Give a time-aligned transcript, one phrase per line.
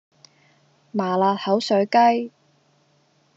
[0.91, 2.31] 麻辣口水雞